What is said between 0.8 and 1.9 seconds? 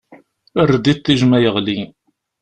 iṭij ma yeɣli!